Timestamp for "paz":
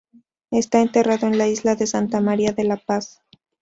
2.77-3.21